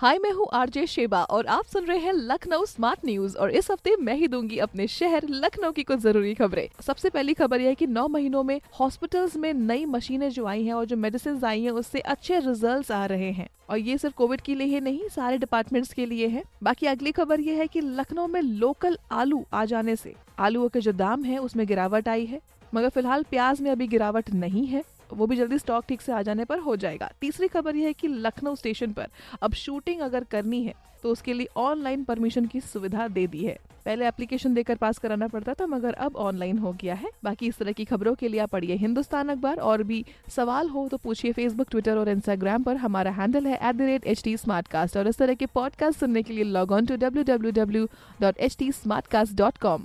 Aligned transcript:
हाय, 0.00 0.18
मैं 0.18 0.30
हूँ 0.32 0.46
RJ 0.52 0.86
Sheba 0.86 1.22
और 1.24 1.46
आप 1.46 1.64
सुन 1.64 1.84
रहे 1.84 1.98
हैं 1.98 2.12
लखनऊ 2.12 2.64
स्मार्ट 2.64 2.98
न्यूज़ 3.04 3.36
और 3.36 3.50
इस 3.50 3.70
हफ़्ते 3.70 3.94
मैं 3.96 4.14
ही 4.14 4.26
दूँगी 4.28 4.58
अपने 4.58 4.86
शहर 4.86 5.22
लखनऊ 5.28 5.70
की 5.72 5.82
कुछ 5.82 5.98
ज़रूरी 5.98 6.34
खबरें। 6.34 6.68
सबसे 6.80 7.10
पहली 7.10 7.32
खबर 7.34 7.60
यह 7.60 7.68
है 7.68 7.74
कि 7.74 7.86
नौ 7.86 8.06
महीनों 8.08 8.42
में 8.42 8.60
हॉस्पिटल्स 8.80 9.36
में 9.36 9.52
नई 9.54 9.84
मशीनें 9.84 10.28
जो 10.30 10.44
आई 10.46 10.62
हैं 10.64 10.74
और 10.74 10.84
जो 10.84 10.96
मेडिसिन 10.96 11.40
आई 11.44 11.62
हैं, 11.62 11.70
उससे 11.70 12.00
अच्छे 12.00 12.38
रिजल्ट्स 12.38 12.90
आ 12.90 13.04
रहे 13.06 13.30
हैं। 13.30 13.48
और 13.70 13.78
ये 13.78 13.96
सिर्फ़ 13.98 14.14
कोविड 14.16 14.40
के 14.40 14.54
लिए 14.54 14.66
ही 14.66 14.80
नहीं, 14.80 15.08
सारे 15.08 15.38
डिपार्टमेंट्स 15.38 15.92
के 15.92 16.06
लिए 16.06 16.26
है। 16.26 16.42
बाकी 16.62 16.86
अगली 16.86 17.12
खबर 17.12 17.40
ये 17.40 17.54
है 17.54 17.66
की 17.66 17.80
लखनऊ 17.80 18.26
में 18.26 18.40
लोकल 18.42 18.98
आलू 19.12 19.44
आ 19.52 19.64
जाने 19.64 19.96
से 19.96 20.14
आलू 20.38 20.68
के 20.68 20.80
जो 20.80 20.92
दाम 20.92 21.24
है, 21.24 21.38
उसमें 21.38 21.66
गिरावट 21.66 22.08
आई 22.08 22.26
है। 22.26 22.40
मगर 22.74 22.88
फ़िलहाल 22.88 23.22
प्याज 23.22 23.60
में 23.60 23.70
अभी 23.70 23.86
गिरावट 23.86 24.30
नहीं 24.34 24.66
है। 24.66 24.84
वो 25.12 25.26
भी 25.26 25.36
जल्दी 25.36 25.58
स्टॉक 25.58 25.84
ठीक 25.88 26.00
से 26.00 26.12
आ 26.12 26.22
जाने 26.22 26.44
पर 26.44 26.58
हो 26.58 26.76
जाएगा। 26.76 27.10
तीसरी 27.20 27.48
खबर 27.48 27.76
यह 27.76 27.86
है 27.86 27.92
कि 27.92 28.08
लखनऊ 28.08 28.54
स्टेशन 28.56 28.92
पर 28.92 29.08
अब 29.42 29.54
शूटिंग 29.54 30.00
अगर 30.00 30.24
करनी 30.24 30.62
है 30.62 30.74
तो 31.02 31.10
उसके 31.10 31.32
लिए 31.32 31.48
ऑनलाइन 31.56 32.04
परमिशन 32.04 32.46
की 32.46 32.60
सुविधा 32.60 33.06
दे 33.08 33.26
दी 33.26 33.44
है। 33.44 33.58
पहले 33.84 34.06
एप्लीकेशन 34.06 34.54
देकर 34.54 34.76
पास 34.76 34.98
कराना 34.98 35.26
पड़ता 35.28 35.52
था, 35.54 35.66
मगर 35.66 35.94
अब 35.94 36.16
ऑनलाइन 36.16 36.58
हो 36.58 36.72
गया 36.72 36.94
है। 36.94 37.10
बाकी 37.24 37.46
इस 37.48 37.58
तरह 37.58 37.72
की 37.72 37.84
खबरों 37.84 38.14
के 38.14 38.28
लिए 38.28 38.40
आप 38.40 38.50
पढ़िए 38.50 38.76
हिंदुस्तान 38.76 39.28
अखबार, 39.28 39.58
और 39.58 39.82
भी 39.82 40.04
सवाल 40.28 40.68
हो 40.68 40.86
तो 40.88 40.96
पूछिए 40.96 41.32
फेसबुक 41.32 41.70
ट्विटर 41.70 41.96
और 41.96 42.08
इंस्टाग्राम 42.08 42.62
पर। 42.62 42.76
हमारा 42.76 43.10
हैंडल 43.10 43.46
है 43.46 43.58
एट 43.62 44.96
और 44.96 45.08
इस 45.08 45.18
तरह 45.18 45.34
के 45.34 45.46
पॉडकास्ट 45.46 46.00
सुनने 46.00 46.22
के 46.22 46.32
लिए 46.32 46.44
log 46.44 46.72
on 46.72 46.86
to 46.86 46.96
W 46.96 47.24
W 47.24 47.52
W 47.54 47.86
dot 48.20 48.38
H 48.38 48.56
T 48.58 48.72
smartcast 49.06 49.36
dot 49.36 49.58
com 49.58 49.84